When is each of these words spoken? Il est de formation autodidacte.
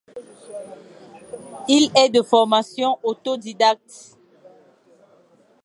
Il 1.67 1.91
est 1.95 2.09
de 2.09 2.23
formation 2.23 2.97
autodidacte. 3.03 4.17